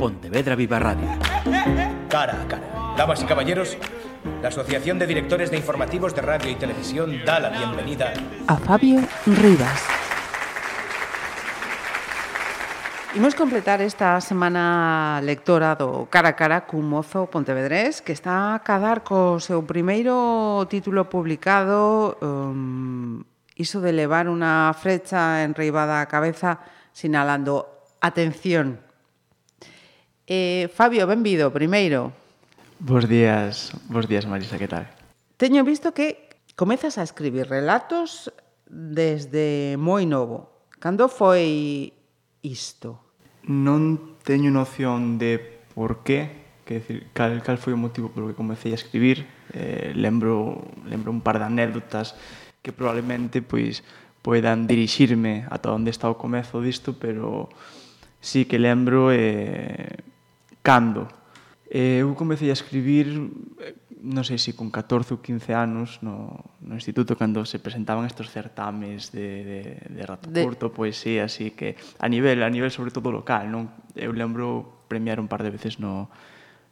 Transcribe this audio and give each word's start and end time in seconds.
Pontevedra 0.00 0.56
Viva 0.56 0.78
Radio. 0.78 1.04
Cara 2.08 2.40
a 2.40 2.48
cara. 2.48 2.94
Damas 2.96 3.22
y 3.22 3.26
caballeros, 3.26 3.76
la 4.40 4.48
Asociación 4.48 4.98
de 4.98 5.06
Directores 5.06 5.50
de 5.50 5.58
Informativos 5.58 6.14
de 6.14 6.22
Radio 6.22 6.50
y 6.50 6.54
Televisión 6.54 7.20
da 7.26 7.38
la 7.38 7.50
bienvenida 7.50 8.14
a 8.46 8.56
Fabio 8.56 9.02
Rivas. 9.26 9.84
Imos 13.14 13.34
completar 13.34 13.82
esta 13.82 14.18
semana 14.22 15.20
lectora 15.20 15.76
do 15.76 16.08
Cara 16.08 16.32
a 16.32 16.36
Cara 16.40 16.64
cun 16.64 16.88
mozo 16.88 17.28
pontevedrés 17.28 18.00
que 18.00 18.16
está 18.16 18.56
a 18.56 18.64
cadar 18.64 19.04
co 19.04 19.36
seu 19.36 19.68
primeiro 19.68 20.64
título 20.72 21.12
publicado 21.12 22.16
um, 22.24 23.20
iso 23.52 23.84
de 23.84 23.92
levar 23.92 24.32
unha 24.32 24.72
frecha 24.72 25.44
enreibada 25.44 26.00
á 26.00 26.08
cabeza 26.08 26.64
sinalando 26.96 27.68
atención 28.00 28.80
Eh, 30.32 30.70
Fabio, 30.72 31.08
benvido, 31.08 31.50
primeiro. 31.50 32.12
Bos 32.78 33.08
días, 33.08 33.74
bos 33.88 34.06
días 34.06 34.30
Marisa, 34.30 34.58
que 34.58 34.68
tal? 34.68 34.86
Teño 35.36 35.64
visto 35.64 35.90
que 35.90 36.30
comezas 36.54 36.98
a 36.98 37.02
escribir 37.02 37.50
relatos 37.50 38.30
desde 38.70 39.74
moi 39.74 40.06
novo. 40.06 40.70
Cando 40.78 41.10
foi 41.10 41.90
isto? 42.46 43.02
Non 43.42 44.14
teño 44.22 44.54
noción 44.54 45.18
de 45.18 45.42
por 45.74 46.06
qué, 46.06 46.46
que 46.62 46.78
decir, 46.78 47.10
cal, 47.10 47.42
cal 47.42 47.58
foi 47.58 47.74
o 47.74 47.82
motivo 47.82 48.14
polo 48.14 48.30
que 48.30 48.38
comecei 48.38 48.70
a 48.70 48.78
escribir. 48.78 49.26
Eh, 49.50 49.90
lembro, 49.98 50.62
lembro 50.86 51.10
un 51.10 51.26
par 51.26 51.42
de 51.42 51.50
anécdotas 51.50 52.14
que 52.62 52.70
probablemente 52.70 53.42
pois 53.42 53.82
poidan 54.22 54.70
dirixirme 54.70 55.50
ata 55.50 55.74
onde 55.74 55.90
está 55.90 56.06
o 56.06 56.14
comezo 56.14 56.62
disto, 56.62 56.94
pero 56.94 57.50
sí 58.22 58.46
que 58.46 58.62
lembro 58.62 59.10
eh, 59.10 60.06
cando. 60.62 61.08
Eh, 61.70 62.02
eu 62.02 62.14
comecei 62.14 62.50
a 62.50 62.56
escribir, 62.58 63.06
eh, 63.62 63.78
non 64.02 64.26
sei 64.26 64.42
se 64.42 64.58
con 64.58 64.74
14 64.74 65.14
ou 65.14 65.22
15 65.22 65.54
anos, 65.54 66.02
no, 66.02 66.50
no 66.66 66.74
instituto, 66.74 67.14
cando 67.14 67.46
se 67.46 67.62
presentaban 67.62 68.10
estes 68.10 68.26
certames 68.26 69.14
de, 69.14 69.44
de, 69.46 69.60
de 69.86 70.02
rato 70.02 70.26
de... 70.26 70.42
curto, 70.42 70.74
poesía, 70.74 71.30
así 71.30 71.54
que 71.54 71.78
a 72.02 72.10
nivel, 72.10 72.42
a 72.42 72.50
nivel 72.50 72.74
sobre 72.74 72.90
todo 72.90 73.14
local, 73.14 73.46
non? 73.46 73.70
Eu 73.94 74.10
lembro 74.10 74.82
premiar 74.90 75.22
un 75.22 75.30
par 75.30 75.46
de 75.46 75.54
veces 75.54 75.78
no, 75.78 76.10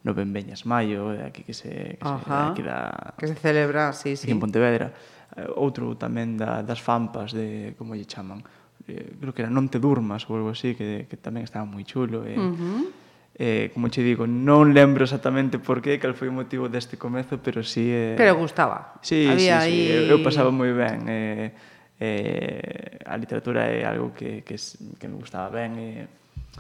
no 0.03 0.19
Benveñas 0.19 0.67
Maio, 0.67 1.15
aquí 1.23 1.47
que 1.47 1.55
se, 1.55 2.03
que 2.03 2.03
Ajá, 2.03 2.51
se, 2.51 2.59
aquí 2.59 2.63
da, 2.67 3.15
que 3.15 3.31
se 3.31 3.39
celebra, 3.39 3.95
sí, 3.95 4.19
sí. 4.19 4.27
en 4.27 4.43
Pontevedra. 4.43 4.91
Eh, 5.39 5.47
outro 5.55 5.95
tamén 5.95 6.35
da, 6.35 6.67
das 6.67 6.83
fampas, 6.83 7.31
de 7.31 7.79
como 7.79 7.95
lle 7.95 8.03
chaman, 8.03 8.43
creo 8.83 9.31
que 9.31 9.47
era 9.47 9.51
Non 9.53 9.71
te 9.71 9.79
durmas 9.79 10.25
ou 10.27 10.41
algo 10.41 10.51
así, 10.51 10.75
que, 10.75 11.07
que 11.07 11.15
tamén 11.15 11.45
estaba 11.45 11.63
moi 11.63 11.87
chulo. 11.87 12.27
E, 12.27 12.35
uh 12.35 12.51
-huh 12.51 12.98
eh, 13.39 13.71
como 13.73 13.87
che 13.89 14.03
digo, 14.03 14.27
non 14.27 14.75
lembro 14.75 15.07
exactamente 15.07 15.63
por 15.63 15.79
que, 15.79 16.03
cal 16.03 16.19
foi 16.19 16.27
o 16.27 16.35
motivo 16.35 16.67
deste 16.67 16.99
comezo, 16.99 17.39
pero 17.39 17.63
sí... 17.63 17.87
Eh, 17.87 18.19
pero 18.19 18.35
gustaba. 18.35 18.99
Sí, 18.99 19.31
Había 19.31 19.63
sí, 19.63 19.71
sí. 19.71 19.95
Aí... 19.95 20.11
Eu, 20.11 20.19
eu 20.19 20.27
pasaba 20.27 20.51
moi 20.51 20.75
ben. 20.75 21.07
Eh, 21.07 21.55
eh, 22.03 22.99
a 23.07 23.15
literatura 23.15 23.71
é 23.71 23.87
algo 23.87 24.11
que, 24.11 24.43
que, 24.43 24.59
que 24.59 25.07
me 25.07 25.15
gustaba 25.23 25.55
ben. 25.55 25.79
Eh. 25.79 26.11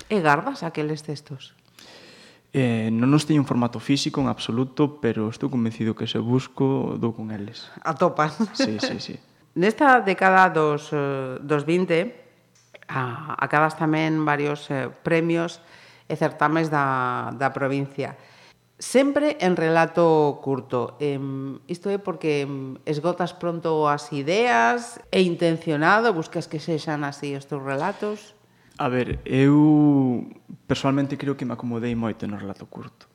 E 0.06 0.22
garbas 0.22 0.62
aqueles 0.62 1.02
textos? 1.02 1.58
Eh, 2.54 2.94
non 2.94 3.10
os 3.10 3.26
teño 3.26 3.42
un 3.42 3.48
formato 3.50 3.82
físico 3.82 4.22
en 4.22 4.30
absoluto, 4.30 5.02
pero 5.02 5.34
estou 5.34 5.50
convencido 5.50 5.98
que 5.98 6.06
se 6.06 6.22
busco, 6.22 6.94
dou 6.94 7.10
con 7.10 7.34
eles. 7.34 7.66
Atopas. 7.82 8.38
Sí, 8.54 8.78
sí, 8.78 9.02
sí. 9.02 9.14
Nesta 9.58 9.98
década 9.98 10.46
dos, 10.54 10.94
eh, 10.94 11.42
dos 11.42 11.66
20, 11.66 12.14
a, 12.86 13.34
acabas 13.34 13.74
tamén 13.74 14.22
varios 14.22 14.70
eh, 14.70 14.86
premios 15.02 15.58
e 16.08 16.16
certames 16.16 16.72
da, 16.72 17.30
da 17.36 17.52
provincia. 17.52 18.16
Sempre 18.78 19.36
en 19.42 19.58
relato 19.58 20.38
curto. 20.40 20.96
Eh, 21.02 21.18
isto 21.68 21.90
é 21.90 21.98
porque 21.98 22.46
esgotas 22.86 23.34
pronto 23.34 23.84
as 23.90 24.08
ideas, 24.14 25.02
é 25.12 25.20
intencionado, 25.20 26.14
buscas 26.14 26.48
que 26.48 26.62
sexan 26.62 27.04
así 27.04 27.36
os 27.36 27.44
teus 27.44 27.60
relatos? 27.60 28.38
A 28.78 28.86
ver, 28.86 29.18
eu 29.26 30.30
personalmente 30.70 31.18
creo 31.18 31.34
que 31.34 31.42
me 31.42 31.58
acomodei 31.58 31.98
moito 31.98 32.30
no 32.30 32.38
relato 32.38 32.70
curto. 32.70 33.10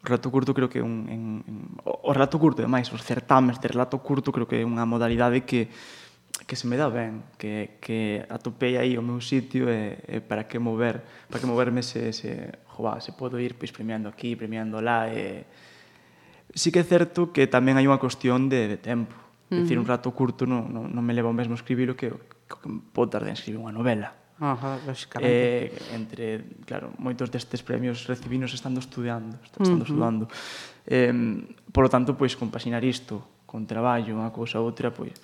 O 0.00 0.08
relato 0.08 0.32
curto 0.32 0.56
creo 0.56 0.72
que 0.72 0.80
é 0.80 0.82
un, 0.82 1.04
en, 1.06 1.22
en, 1.44 1.56
o 1.84 2.10
relato 2.10 2.40
curto, 2.40 2.64
ademais, 2.64 2.88
os 2.88 3.04
certames 3.04 3.60
de 3.60 3.68
relato 3.68 4.00
curto 4.00 4.32
creo 4.32 4.48
que 4.48 4.58
é 4.58 4.66
unha 4.66 4.88
modalidade 4.88 5.44
que 5.44 5.68
que 6.46 6.56
se 6.56 6.66
me 6.66 6.76
dá 6.76 6.88
ben, 6.88 7.22
que, 7.38 7.78
que 7.80 8.24
atopei 8.28 8.76
aí 8.76 8.98
o 8.98 9.02
meu 9.02 9.20
sitio 9.20 9.70
e, 9.70 9.98
e 10.08 10.20
para 10.20 10.44
que 10.44 10.58
mover, 10.58 11.02
para 11.30 11.38
que 11.40 11.46
moverme 11.46 11.82
se, 11.82 12.12
se, 12.12 12.50
joa, 12.76 13.00
se 13.00 13.12
podo 13.12 13.38
ir 13.38 13.54
pois, 13.54 13.70
premiando 13.72 14.08
aquí, 14.08 14.34
premiando 14.36 14.80
lá. 14.80 15.08
E... 15.12 15.44
Sí 16.54 16.70
que 16.72 16.80
é 16.80 16.86
certo 16.86 17.32
que 17.32 17.46
tamén 17.46 17.78
hai 17.78 17.86
unha 17.86 18.00
cuestión 18.00 18.48
de, 18.50 18.68
de 18.68 18.78
tempo. 18.78 19.14
Uh 19.14 19.56
-huh. 19.56 19.62
Decir, 19.64 19.78
un 19.78 19.86
rato 19.86 20.10
curto 20.12 20.44
non, 20.44 20.68
non, 20.68 20.90
non 20.90 21.02
me 21.04 21.14
leva 21.14 21.30
o 21.30 21.36
mesmo 21.36 21.54
escribilo 21.54 21.94
que, 21.94 22.10
que, 22.48 22.56
que 22.58 22.68
pode 22.92 23.14
tardar 23.14 23.32
en 23.32 23.36
escribir 23.38 23.62
unha 23.62 23.72
novela. 23.72 24.12
Ajá, 24.42 24.82
lógicamente. 24.82 25.30
Eh, 25.30 25.94
entre, 25.94 26.26
claro, 26.66 26.90
moitos 26.98 27.30
destes 27.30 27.62
premios 27.62 28.10
recibinos 28.10 28.50
estando 28.50 28.82
estudiando, 28.82 29.38
estando 29.44 29.70
uh 29.70 29.78
-huh. 29.78 29.86
estudando. 29.86 30.24
Eh, 30.88 31.14
por 31.70 31.86
lo 31.86 31.90
tanto, 31.92 32.18
pois, 32.18 32.34
compaxinar 32.34 32.82
isto 32.82 33.46
con 33.46 33.68
traballo, 33.68 34.18
unha 34.18 34.32
cousa 34.34 34.58
outra, 34.58 34.90
pois, 34.90 35.14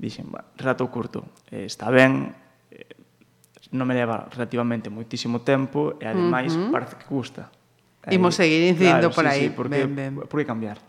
dixen, 0.00 0.32
bah, 0.32 0.48
rato 0.56 0.88
curto, 0.88 1.28
eh, 1.52 1.68
está 1.68 1.92
ben, 1.92 2.32
eh, 2.72 2.96
non 3.76 3.84
me 3.84 3.92
leva 3.92 4.24
relativamente 4.32 4.88
moitísimo 4.88 5.44
tempo 5.44 6.00
e 6.00 6.08
ademais 6.08 6.56
uh 6.56 6.66
-huh. 6.66 6.72
parece 6.72 6.96
que 6.96 7.06
gusta. 7.06 7.52
Aí, 8.08 8.16
Imos 8.16 8.32
seguir 8.32 8.64
incidindo 8.64 9.12
claro, 9.12 9.14
por 9.14 9.24
sí, 9.28 9.30
aí. 9.30 9.44
Sí, 9.44 9.48
porque, 9.52 9.84
ben, 9.84 9.92
ben. 9.92 10.12
por 10.24 10.40
que 10.40 10.48
cambiar? 10.48 10.80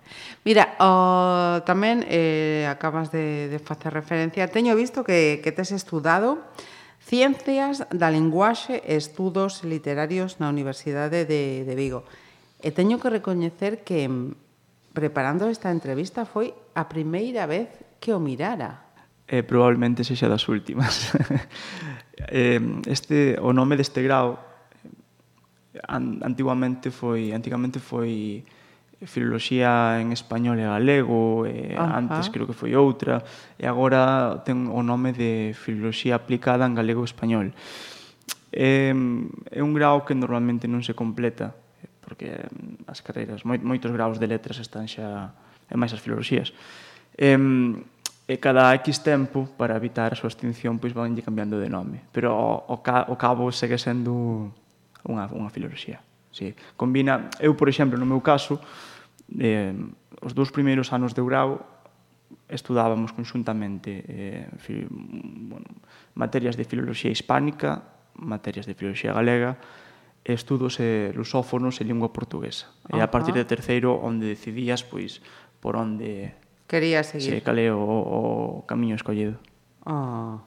Mira, 0.48 0.80
o, 0.80 1.60
tamén 1.68 2.08
eh, 2.08 2.64
acabas 2.72 3.12
de, 3.12 3.52
de 3.52 3.60
facer 3.60 3.92
referencia. 3.92 4.48
Teño 4.48 4.72
visto 4.80 5.04
que, 5.04 5.44
que 5.44 5.52
tes 5.52 5.76
estudado 5.76 6.40
Ciencias 7.04 7.84
da 7.92 8.08
Linguaxe 8.08 8.80
e 8.88 8.96
Estudos 8.96 9.68
Literarios 9.68 10.40
na 10.40 10.48
Universidade 10.48 11.28
de, 11.28 11.68
de 11.68 11.74
Vigo. 11.76 12.08
E 12.64 12.72
teño 12.72 13.02
que 13.04 13.12
recoñecer 13.12 13.84
que 13.84 14.08
mm, 14.08 14.96
preparando 14.96 15.52
esta 15.52 15.74
entrevista 15.74 16.24
foi 16.24 16.56
a 16.78 16.88
primeira 16.88 17.44
vez 17.44 17.68
que 18.00 18.16
o 18.16 18.24
mirara 18.24 18.91
eh, 19.32 19.48
probablemente 19.48 20.04
sexa 20.04 20.28
das 20.28 20.44
últimas. 20.52 21.16
eh, 22.28 22.60
este, 22.84 23.40
o 23.40 23.56
nome 23.56 23.80
deste 23.80 24.04
grau 24.04 24.36
an, 25.88 26.20
antiguamente 26.20 26.92
foi 26.92 27.32
antigamente 27.32 27.80
foi 27.80 28.44
filoloxía 29.02 29.98
en 30.04 30.12
español 30.12 30.60
e 30.60 30.68
galego, 30.68 31.48
e 31.48 31.74
Ajá. 31.74 31.98
antes 31.98 32.28
creo 32.30 32.46
que 32.46 32.54
foi 32.54 32.76
outra, 32.76 33.24
e 33.56 33.66
agora 33.66 34.44
ten 34.44 34.68
o 34.68 34.84
nome 34.84 35.16
de 35.16 35.56
filoloxía 35.56 36.20
aplicada 36.20 36.68
en 36.68 36.76
galego 36.76 37.02
e 37.02 37.10
español. 37.10 37.56
É, 38.52 38.92
é 39.48 39.62
un 39.64 39.72
grau 39.72 40.04
que 40.04 40.12
normalmente 40.14 40.68
non 40.68 40.84
se 40.84 40.92
completa, 40.92 41.56
porque 42.04 42.36
as 42.86 43.00
carreiras, 43.00 43.48
moitos 43.48 43.90
graus 43.96 44.20
de 44.20 44.28
letras 44.28 44.60
están 44.60 44.86
xa, 44.92 45.34
e 45.66 45.74
máis 45.80 45.96
as 45.96 46.04
filoloxías. 46.04 46.52
Eh, 47.16 47.40
e 48.32 48.40
cada 48.40 48.72
X 48.80 49.04
tempo, 49.04 49.44
para 49.60 49.76
evitar 49.76 50.16
a 50.16 50.16
súa 50.16 50.32
extinción, 50.32 50.80
pois 50.80 50.96
vanlle 50.96 51.20
cambiando 51.20 51.60
de 51.60 51.68
nome. 51.68 52.08
Pero 52.16 52.32
o, 52.32 52.64
o, 52.64 52.78
ca, 52.80 53.04
o 53.12 53.20
cabo 53.20 53.52
segue 53.52 53.76
sendo 53.76 54.48
unha, 55.04 55.28
unha 55.36 55.52
filoloxía. 55.52 56.00
Sí. 56.32 56.56
Combina, 56.80 57.28
eu, 57.44 57.60
por 57.60 57.68
exemplo, 57.68 58.00
no 58.00 58.08
meu 58.08 58.24
caso, 58.24 58.64
eh, 59.36 59.76
os 60.24 60.32
dous 60.32 60.48
primeiros 60.48 60.96
anos 60.96 61.12
de 61.12 61.20
grau 61.20 61.60
estudábamos 62.48 63.12
conxuntamente 63.12 64.00
eh, 64.08 64.48
fi, 64.64 64.88
bueno, 64.88 65.68
materias 66.16 66.56
de 66.56 66.64
filoloxía 66.64 67.12
hispánica, 67.12 67.84
materias 68.16 68.64
de 68.64 68.80
filoloxía 68.80 69.12
galega, 69.12 69.60
estudos 70.24 70.80
eh, 70.80 71.12
lusófonos 71.12 71.84
e 71.84 71.84
lingua 71.84 72.16
portuguesa. 72.16 72.72
Uh 72.88 72.96
-huh. 72.96 72.98
E 73.00 73.04
a 73.04 73.12
partir 73.12 73.36
de 73.36 73.44
terceiro, 73.44 74.00
onde 74.00 74.24
decidías 74.24 74.88
pois 74.88 75.20
por 75.60 75.76
onde 75.76 76.32
Quería 76.72 77.04
seguir. 77.04 77.36
Sí, 77.36 77.42
cale 77.44 77.68
o, 77.68 77.84
o 77.84 78.64
camiño 78.64 78.96
escollido. 78.96 79.36
Ah. 79.84 80.40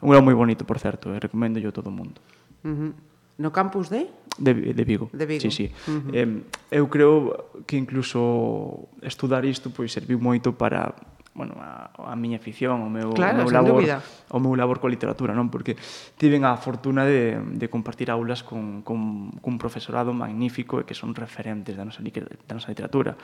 Un 0.00 0.08
lugar 0.08 0.24
moi 0.24 0.32
bonito, 0.32 0.64
por 0.64 0.80
certo, 0.80 1.12
e 1.12 1.20
recomendo 1.20 1.60
yo 1.60 1.68
a 1.68 1.76
todo 1.76 1.92
o 1.92 1.94
mundo. 1.94 2.24
Uh 2.64 2.72
-huh. 2.72 2.92
No 3.36 3.52
campus 3.52 3.92
de? 3.92 4.08
De, 4.40 4.72
de 4.72 4.84
Vigo. 4.88 5.12
De 5.12 5.28
Vigo. 5.28 5.44
Sí, 5.44 5.52
sí. 5.52 5.66
Uh 5.84 6.08
-huh. 6.08 6.16
eh, 6.16 6.28
eu 6.72 6.88
creo 6.88 7.52
que 7.68 7.76
incluso 7.76 8.88
estudar 9.04 9.44
isto 9.44 9.68
pois 9.68 9.92
serviu 9.92 10.16
moito 10.16 10.56
para 10.56 10.96
bueno, 11.38 11.54
a, 11.62 11.94
a 11.94 12.18
miña 12.18 12.42
afición, 12.42 12.82
o 12.82 12.90
meu, 12.90 13.14
claro, 13.14 13.38
o 13.38 13.46
meu 13.46 13.54
labor, 13.54 13.78
dúbida. 13.78 14.02
o 14.34 14.38
meu 14.42 14.58
labor 14.58 14.82
coa 14.82 14.90
literatura, 14.90 15.30
non? 15.30 15.46
Porque 15.46 15.78
tiven 16.18 16.42
a 16.42 16.58
fortuna 16.58 17.06
de, 17.06 17.38
de 17.38 17.66
compartir 17.70 18.10
aulas 18.10 18.42
con, 18.42 18.82
con, 18.82 19.30
cun 19.38 19.54
profesorado 19.54 20.10
magnífico 20.10 20.82
e 20.82 20.84
que 20.84 20.98
son 20.98 21.14
referentes 21.14 21.78
da 21.78 21.86
nosa, 21.86 22.02
da 22.02 22.54
nosa 22.58 22.74
literatura. 22.74 23.14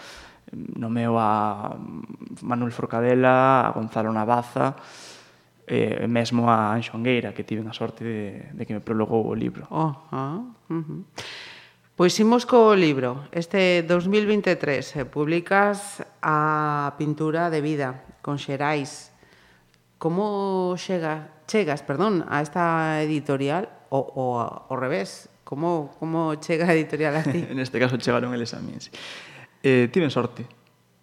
Nomeo 0.55 1.19
a 1.19 1.75
Manuel 2.47 2.71
Forcadela, 2.71 3.67
a 3.67 3.75
Gonzalo 3.75 4.15
Navaza, 4.15 4.79
e 5.67 6.07
mesmo 6.07 6.47
a 6.47 6.71
Anxongueira, 6.79 7.35
que 7.35 7.43
tiven 7.43 7.67
a 7.67 7.75
sorte 7.75 8.07
de, 8.07 8.55
de 8.55 8.63
que 8.63 8.79
me 8.79 8.81
prologou 8.85 9.27
o 9.27 9.35
libro. 9.35 9.67
Oh, 9.75 9.91
ah, 10.15 10.39
uh 10.71 10.79
-huh. 10.79 11.03
Pois 11.95 12.19
imos 12.19 12.43
co 12.43 12.75
libro. 12.75 13.31
Este 13.31 13.87
2023 13.87 15.07
publicas 15.15 16.03
a 16.27 16.99
pintura 16.99 17.55
de 17.55 17.63
vida 17.63 18.03
con 18.19 18.43
Xerais. 18.43 19.15
Como 20.03 20.75
chega, 20.75 21.31
chegas 21.47 21.87
perdón, 21.87 22.27
a 22.27 22.43
esta 22.43 22.99
editorial 22.99 23.71
o, 23.95 24.03
o 24.03 24.43
ao 24.43 24.75
revés? 24.75 25.31
Como, 25.47 25.95
como 26.03 26.35
chega 26.43 26.67
a 26.67 26.75
editorial 26.75 27.15
a 27.15 27.23
ti? 27.23 27.47
en 27.55 27.63
este 27.63 27.79
caso 27.79 27.95
chegaron 27.95 28.35
eles 28.35 28.59
a 28.59 28.59
min. 28.59 28.83
Sí. 28.83 28.91
Eh, 29.63 29.87
tiven 29.87 30.11
sorte, 30.11 30.51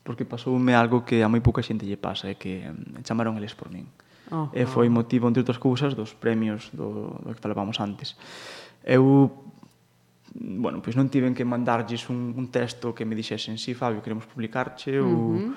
porque 0.03 0.27
pasoume 0.27 0.75
algo 0.75 1.07
que 1.07 1.23
a 1.23 1.31
moi 1.31 1.39
pouca 1.39 1.63
xente 1.63 1.88
lle 1.88 1.95
pasa, 1.95 2.27
é 2.27 2.35
eh, 2.35 2.38
que 2.38 2.67
mm, 2.67 3.07
chamaron 3.07 3.39
eles 3.39 3.55
por 3.55 3.71
min. 3.71 3.88
Oh, 4.27 4.51
e 4.51 4.63
eh, 4.63 4.67
foi 4.67 4.91
motivo, 4.91 5.31
entre 5.31 5.39
outras 5.39 5.55
cousas, 5.55 5.95
dos 5.95 6.11
premios 6.11 6.67
do, 6.75 7.15
do 7.23 7.31
que 7.31 7.39
falábamos 7.39 7.79
antes. 7.79 8.19
Eu 8.83 9.31
bueno, 10.33 10.80
pois 10.80 10.95
non 10.95 11.12
tiven 11.12 11.36
que 11.36 11.44
mandarlles 11.44 12.07
un, 12.07 12.31
un 12.31 12.48
texto 12.48 12.95
que 12.95 13.04
me 13.04 13.16
dixesen 13.16 13.60
si, 13.60 13.72
sí, 13.72 13.78
Fabio, 13.78 14.00
queremos 14.00 14.24
publicarche 14.25 14.95
uh 14.95 15.04
-huh. 15.04 15.51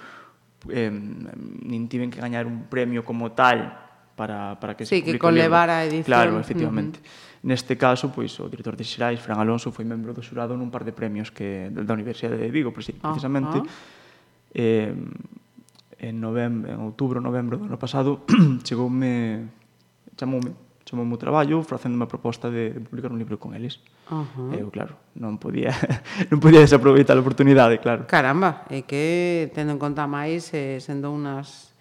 ou 0.66 0.72
eh, 0.74 0.90
nin 0.90 1.86
tiven 1.86 2.10
que 2.10 2.18
gañar 2.18 2.46
un 2.46 2.66
premio 2.66 3.06
como 3.06 3.30
tal 3.32 3.70
para, 4.16 4.58
para 4.58 4.74
que 4.74 4.86
sí, 4.86 4.98
se 4.98 5.02
publique 5.02 5.18
que 5.18 5.18
conlevar 5.18 5.70
a 5.70 5.84
edición. 5.84 6.04
Claro, 6.04 6.40
efectivamente. 6.40 6.98
Uh 6.98 7.02
-huh. 7.02 7.32
Neste 7.44 7.76
caso, 7.76 8.08
pois, 8.08 8.32
o 8.40 8.48
director 8.48 8.72
de 8.72 8.84
Xerais, 8.88 9.20
Fran 9.20 9.36
Alonso, 9.36 9.68
foi 9.68 9.84
membro 9.84 10.16
do 10.16 10.24
xurado 10.24 10.56
nun 10.56 10.72
par 10.72 10.82
de 10.82 10.96
premios 10.96 11.28
que, 11.28 11.68
da 11.68 11.92
Universidade 11.92 12.40
de 12.40 12.48
Vigo, 12.48 12.72
precisamente. 12.72 13.60
Uh 13.60 13.68
-huh. 13.68 13.92
Eh, 14.54 14.94
en, 15.98 16.20
novembro, 16.20 16.72
en 16.72 16.80
outubro, 16.80 17.20
novembro 17.20 17.60
do 17.60 17.68
ano 17.68 17.76
pasado, 17.76 18.24
chegoume, 18.66 19.44
chamoume, 20.16 20.56
chamoume 20.88 21.12
o 21.14 21.20
traballo, 21.20 21.60
facéndome 21.60 22.04
a 22.04 22.10
proposta 22.10 22.48
de 22.48 22.80
publicar 22.80 23.12
un 23.12 23.20
libro 23.20 23.36
con 23.36 23.52
eles. 23.52 23.76
Uh 24.10 24.24
-huh. 24.24 24.60
Eu, 24.60 24.68
claro, 24.68 25.00
non 25.16 25.40
podía 25.40 25.72
non 26.30 26.38
podía 26.42 26.60
desaproveitar 26.60 27.16
a 27.16 27.22
oportunidade, 27.24 27.80
claro. 27.80 28.04
Caramba, 28.04 28.68
é 28.68 28.84
que 28.84 29.48
tendo 29.56 29.72
en 29.72 29.80
conta 29.80 30.04
máis 30.04 30.52
eh, 30.52 30.76
sendo 30.82 31.08
unas 31.08 31.72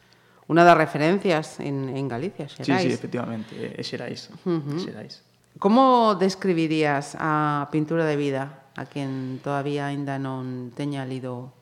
unha 0.48 0.64
das 0.64 0.76
referencias 0.80 1.60
en, 1.60 1.92
en 1.92 2.08
Galicia, 2.08 2.48
Xerais. 2.48 2.84
Sí, 2.84 2.88
sí, 2.88 2.96
efectivamente, 2.96 3.52
é 3.56 3.84
Xerais. 3.84 4.32
Uh 4.48 4.60
-huh. 4.60 4.80
Xerais. 4.80 5.24
Como 5.60 6.16
describirías 6.16 7.16
a 7.20 7.68
pintura 7.72 8.08
de 8.08 8.16
vida 8.16 8.72
a 8.76 8.90
quen 8.90 9.44
todavía 9.44 9.92
aínda 9.92 10.18
non 10.18 10.72
teña 10.74 11.06
lido 11.06 11.54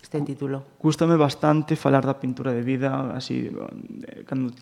este 0.00 0.20
título? 0.24 0.64
Gústame 0.80 1.20
bastante 1.20 1.76
falar 1.76 2.02
da 2.04 2.18
pintura 2.18 2.50
de 2.50 2.64
vida, 2.64 3.12
así 3.14 3.48
eh, 3.48 4.24
cando 4.24 4.56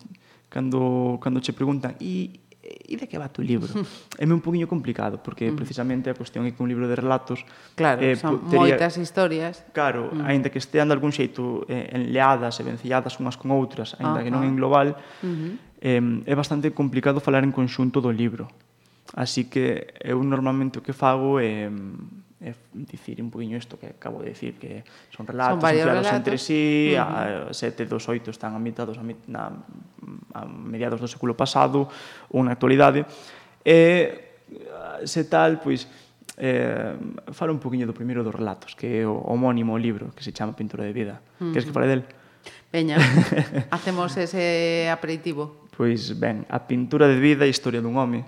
cando 0.51 1.17
cando 1.23 1.39
che 1.39 1.55
preguntan, 1.55 1.95
"E 2.03 2.50
e 2.91 2.99
de 2.99 3.07
que 3.07 3.15
va 3.15 3.31
tu 3.31 3.39
libro? 3.39 3.71
é 4.19 4.27
un 4.27 4.43
poquinho 4.43 4.67
complicado, 4.67 5.23
porque 5.23 5.47
mm. 5.47 5.55
precisamente 5.55 6.11
a 6.11 6.15
cuestión 6.15 6.43
é 6.43 6.51
que 6.51 6.59
un 6.59 6.67
libro 6.67 6.91
de 6.91 6.99
relatos... 6.99 7.47
Claro, 7.79 8.03
eh, 8.03 8.19
son 8.19 8.51
teria, 8.51 8.75
moitas 8.75 8.99
historias. 8.99 9.63
Claro, 9.71 10.11
mm. 10.11 10.27
aínda 10.27 10.51
que 10.51 10.59
estean 10.59 10.91
de 10.91 10.93
algún 10.99 11.15
xeito 11.15 11.63
eh, 11.71 11.95
enleadas 11.95 12.59
e 12.59 12.67
vencelladas 12.67 13.15
unhas 13.23 13.39
con 13.39 13.55
outras, 13.55 13.95
aínda 13.95 14.19
ah, 14.19 14.23
que 14.27 14.31
non 14.33 14.43
en 14.43 14.59
global, 14.59 14.99
uh 15.23 15.23
-huh. 15.23 15.55
eh, 15.79 16.27
é 16.27 16.35
bastante 16.35 16.75
complicado 16.75 17.23
falar 17.23 17.47
en 17.47 17.55
conxunto 17.55 18.03
do 18.03 18.11
libro. 18.11 18.51
Así 19.15 19.47
que 19.47 19.95
eu 20.03 20.19
normalmente 20.23 20.79
o 20.79 20.83
que 20.83 20.91
fago 20.91 21.39
é... 21.39 21.71
Eh, 21.71 22.30
é 22.41 22.57
dicir 22.73 23.21
un 23.21 23.29
poquinho 23.29 23.53
isto 23.55 23.77
que 23.77 23.93
acabo 23.93 24.25
de 24.25 24.33
dicir, 24.33 24.57
que 24.57 24.81
son 25.13 25.29
relatos, 25.29 25.61
son, 25.61 25.69
son 25.69 25.77
relatos. 25.77 26.13
entre 26.17 26.37
sí, 26.41 26.93
uh 26.97 26.97
-huh. 26.97 27.49
a, 27.49 27.53
sete 27.53 27.85
dos 27.85 28.09
oito 28.09 28.33
están 28.33 28.57
a 28.57 28.57
a, 28.57 28.61
mit, 28.61 29.21
na, 29.29 29.53
a 30.33 30.41
mediados 30.45 30.97
do 30.97 31.07
século 31.07 31.37
pasado, 31.37 31.85
ou 32.33 32.41
na 32.41 32.57
actualidade, 32.57 33.05
e 33.61 34.33
se 35.05 35.29
tal, 35.29 35.61
pois, 35.61 35.85
eh, 36.37 36.97
falo 37.29 37.53
un 37.53 37.61
poquinho 37.61 37.85
do 37.85 37.93
primeiro 37.93 38.25
dos 38.25 38.33
relatos, 38.33 38.73
que 38.73 39.01
é 39.01 39.05
o 39.05 39.21
homónimo 39.21 39.77
libro 39.77 40.09
que 40.17 40.25
se 40.25 40.33
chama 40.33 40.57
Pintura 40.57 40.81
de 40.81 40.93
Vida. 40.97 41.21
Uh 41.37 41.45
-huh. 41.45 41.51
Queres 41.53 41.65
que 41.69 41.73
fale 41.73 41.87
del? 41.87 42.03
Veña, 42.73 42.97
hacemos 43.69 44.17
ese 44.17 44.89
aperitivo. 44.89 45.69
Pois 45.77 46.17
ben, 46.17 46.49
a 46.49 46.65
pintura 46.65 47.05
de 47.05 47.21
vida 47.21 47.45
e 47.45 47.53
historia 47.53 47.85
dun 47.85 47.93
home, 48.01 48.25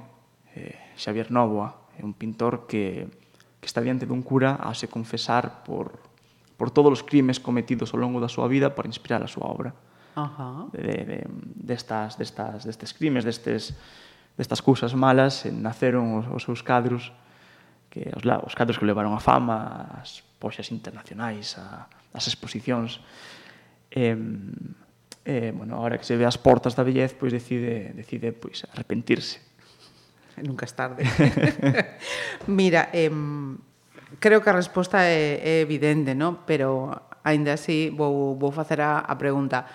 eh, 0.54 0.94
Xavier 1.02 1.34
Novoa, 1.34 1.90
é 1.98 2.06
un 2.06 2.14
pintor 2.14 2.70
que 2.70 3.23
que 3.64 3.72
está 3.72 3.80
diante 3.80 4.04
dun 4.04 4.20
cura 4.20 4.60
a 4.60 4.76
se 4.76 4.92
confesar 4.92 5.64
por, 5.64 5.96
por 6.60 6.68
todos 6.68 6.92
os 6.92 7.02
crimes 7.08 7.40
cometidos 7.40 7.96
ao 7.96 8.04
longo 8.04 8.20
da 8.20 8.28
súa 8.28 8.52
vida 8.52 8.76
para 8.76 8.92
inspirar 8.92 9.24
a 9.24 9.32
súa 9.32 9.48
obra. 9.48 9.72
Ajá. 10.20 10.68
De, 10.76 10.84
de, 10.84 11.18
destas, 11.56 12.20
destas, 12.20 12.68
destes 12.68 12.92
crimes, 12.92 13.24
destes, 13.24 13.72
destas 14.36 14.60
cousas 14.60 14.92
malas, 14.92 15.48
naceron 15.48 16.20
os, 16.20 16.28
os 16.28 16.44
seus 16.44 16.60
cadros 16.60 17.16
que 17.88 18.12
os, 18.12 18.28
os 18.28 18.52
cadros 18.52 18.76
que 18.76 18.84
levaron 18.84 19.16
a 19.16 19.24
fama, 19.24 19.88
as 20.04 20.20
poxas 20.44 20.68
internacionais, 20.76 21.56
a, 21.56 21.88
as 22.12 22.28
exposicións. 22.28 23.00
Eh, 23.96 24.20
eh, 25.24 25.56
bueno, 25.56 25.80
ahora 25.80 25.96
que 25.96 26.04
se 26.04 26.20
ve 26.20 26.28
as 26.28 26.36
portas 26.36 26.76
da 26.76 26.84
bellez, 26.84 27.16
pois 27.16 27.32
decide, 27.32 27.96
decide 27.96 28.36
pois, 28.36 28.68
arrepentirse 28.76 29.53
nunca 30.42 30.66
es 30.66 30.74
tarde. 30.74 31.04
Mira, 32.48 32.90
eh, 32.94 33.12
creo 34.20 34.42
que 34.42 34.50
a 34.50 34.54
resposta 34.54 35.10
é, 35.10 35.42
é 35.44 35.62
evidente, 35.62 36.16
no? 36.16 36.46
pero 36.46 36.90
aínda 37.24 37.54
así 37.54 37.90
vou, 37.90 38.36
vou 38.36 38.52
facer 38.52 38.82
a, 38.82 39.00
a 39.00 39.16
pregunta. 39.18 39.66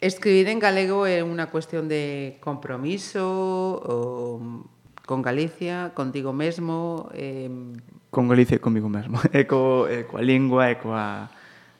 Escribir 0.00 0.48
en 0.52 0.60
galego 0.60 1.08
é 1.08 1.24
unha 1.24 1.48
cuestión 1.48 1.88
de 1.88 2.36
compromiso 2.44 3.24
ou 3.80 4.68
con 5.06 5.22
Galicia, 5.22 5.94
contigo 5.94 6.34
mesmo, 6.34 7.08
eh... 7.14 7.48
con 8.10 8.28
Galicia 8.28 8.58
e 8.58 8.62
comigo 8.62 8.90
mesmo, 8.90 9.16
e 9.32 9.48
co, 9.48 9.88
e 9.88 10.04
coa 10.04 10.20
lingua 10.20 10.68
e 10.68 10.76
coa 10.76 11.30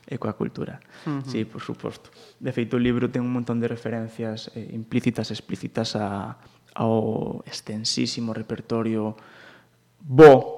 e 0.06 0.16
coa 0.22 0.38
cultura. 0.38 0.78
Uh 1.04 1.18
-huh. 1.18 1.22
Sí, 1.26 1.44
por 1.44 1.60
suposto. 1.60 2.14
De 2.38 2.54
feito, 2.54 2.78
o 2.78 2.80
libro 2.80 3.10
ten 3.10 3.26
un 3.26 3.34
montón 3.34 3.58
de 3.58 3.66
referencias 3.66 4.54
eh, 4.54 4.70
implícitas, 4.70 5.34
explícitas 5.34 5.98
a 5.98 6.38
ao 6.76 7.40
extensísimo 7.48 8.36
repertorio 8.36 9.16
bo 10.04 10.56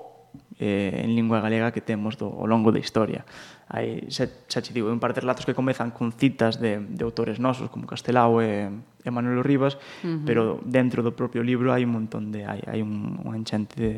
eh, 0.58 1.06
en 1.06 1.14
lingua 1.14 1.40
galega 1.40 1.70
que 1.70 1.80
temos 1.80 2.18
do, 2.18 2.26
ao 2.26 2.50
longo 2.50 2.74
da 2.74 2.82
historia. 2.82 3.22
Hai, 3.70 4.10
xa, 4.10 4.26
xa 4.50 4.58
che 4.58 4.74
digo, 4.74 4.90
un 4.90 4.98
par 4.98 5.14
de 5.14 5.22
relatos 5.22 5.46
que 5.46 5.54
comezan 5.54 5.94
con 5.94 6.10
citas 6.10 6.58
de, 6.58 6.82
de 6.82 7.02
autores 7.06 7.38
nosos 7.38 7.70
como 7.70 7.86
Castelao 7.86 8.42
e, 8.42 8.66
e 8.66 9.08
Manuel 9.14 9.46
Rivas, 9.46 9.78
uh 9.78 9.80
-huh. 10.02 10.26
pero 10.26 10.58
dentro 10.66 11.06
do 11.06 11.14
propio 11.14 11.46
libro 11.46 11.70
hai 11.70 11.86
un 11.86 11.94
montón 11.94 12.34
de... 12.34 12.42
hai, 12.42 12.60
hai 12.66 12.80
un, 12.82 13.22
un 13.22 13.32
enchente 13.38 13.78
de, 13.78 13.92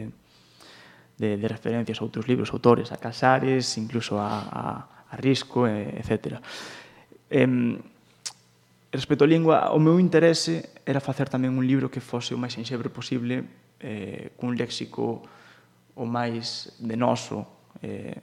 de, 1.16 1.40
de 1.40 1.46
referencias 1.48 1.98
a 1.98 2.04
outros 2.04 2.28
libros, 2.28 2.52
autores, 2.52 2.92
a 2.92 3.00
Casares, 3.00 3.80
incluso 3.80 4.20
a, 4.20 4.44
a, 4.44 4.62
a 5.08 5.14
Risco, 5.16 5.64
etc. 5.64 6.44
Eh, 7.32 7.48
respecto 8.90 9.22
á 9.24 9.28
lingua, 9.30 9.70
o 9.72 9.78
meu 9.78 9.96
interese 10.02 10.79
era 10.90 10.98
facer 10.98 11.30
tamén 11.30 11.54
un 11.54 11.62
libro 11.62 11.86
que 11.86 12.02
fose 12.02 12.34
o 12.34 12.40
máis 12.42 12.58
enxebre 12.58 12.90
posible 12.90 13.46
eh, 13.78 14.34
cun 14.34 14.58
léxico 14.58 15.22
o 15.94 16.04
máis 16.04 16.74
de 16.82 16.98
noso 16.98 17.46
eh, 17.78 18.18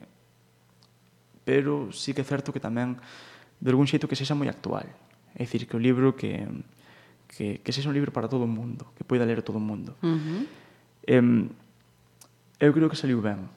pero 1.48 1.88
sí 1.96 2.12
que 2.12 2.20
é 2.20 2.28
certo 2.28 2.52
que 2.52 2.60
tamén 2.60 3.00
de 3.56 3.68
algún 3.72 3.88
xeito 3.88 4.04
que 4.04 4.20
sexa 4.20 4.36
moi 4.36 4.52
actual. 4.52 4.84
É 5.32 5.48
dicir 5.48 5.64
que 5.64 5.74
o 5.74 5.80
libro 5.80 6.12
que, 6.12 6.44
que, 7.24 7.64
que 7.64 7.72
sexa 7.72 7.88
un 7.88 7.96
libro 7.96 8.12
para 8.12 8.28
todo 8.28 8.44
o 8.44 8.50
mundo 8.50 8.92
que 8.92 9.00
poida 9.00 9.24
ler 9.24 9.40
todo 9.40 9.56
o 9.56 9.64
mundo. 9.64 9.96
Uh 10.04 10.12
-huh. 10.12 10.42
eh, 11.08 11.48
eu 12.60 12.70
creo 12.76 12.92
que 12.92 13.00
saliu 13.00 13.24
ben. 13.24 13.48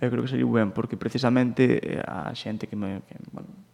Eu 0.00 0.08
creo 0.08 0.24
que 0.24 0.32
saliu 0.32 0.48
ben 0.48 0.72
porque 0.72 0.96
precisamente 0.96 1.76
eh, 1.76 2.00
a 2.00 2.32
xente 2.32 2.64
que 2.64 2.76
me, 2.76 3.04
que, 3.04 3.20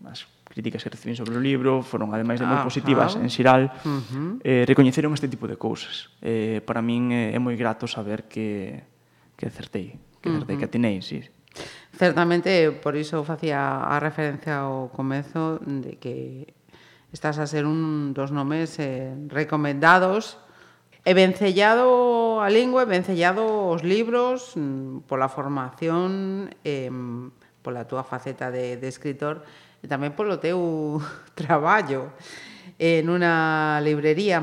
as 0.09 0.27
críticas 0.45 0.83
que 0.83 0.91
recibín 0.91 1.17
sobre 1.17 1.37
o 1.37 1.43
libro 1.43 1.83
foron 1.83 2.11
ademais 2.13 2.43
de 2.43 2.47
moi 2.47 2.61
positivas 2.63 3.15
en 3.19 3.31
xeral 3.31 3.71
uh 3.83 4.01
-huh. 4.01 4.31
eh, 4.43 4.65
recoñeceron 4.67 5.15
este 5.15 5.29
tipo 5.29 5.47
de 5.47 5.57
cousas 5.57 6.11
eh, 6.23 6.61
para 6.65 6.83
min 6.83 7.11
eh, 7.11 7.37
é 7.37 7.39
moi 7.39 7.55
grato 7.55 7.87
saber 7.87 8.27
que, 8.27 8.83
que 9.37 9.47
acertei 9.47 9.99
que 10.23 10.31
acertei, 10.31 10.55
uh 10.55 10.59
-huh. 10.59 10.59
que 10.59 10.69
atinei, 10.71 11.03
sí. 11.03 11.21
Certamente, 11.99 12.73
por 12.73 12.97
iso 12.97 13.25
facía 13.25 13.85
a 13.85 14.01
referencia 14.01 14.65
ao 14.65 14.89
comezo 14.89 15.61
de 15.61 16.01
que 16.01 16.49
estás 17.13 17.37
a 17.37 17.47
ser 17.47 17.69
un 17.69 18.15
dos 18.17 18.33
nomes 18.33 18.79
eh, 18.81 19.13
recomendados 19.29 20.41
e 21.05 21.13
vencellado 21.13 22.41
a 22.41 22.49
lingua, 22.49 22.87
e 22.87 22.89
vencellado 22.89 23.45
os 23.69 23.85
libros 23.85 24.57
mm, 24.57 25.05
pola 25.05 25.29
formación, 25.29 26.49
eh, 26.65 26.89
pola 27.61 27.85
túa 27.85 28.07
faceta 28.07 28.49
de, 28.49 28.81
de 28.81 28.89
escritor, 28.89 29.45
e 29.83 29.91
tamén 29.91 30.15
polo 30.15 30.39
teu 30.39 31.03
traballo 31.39 32.15
en 32.79 33.11
unha 33.11 33.83
librería. 33.83 34.39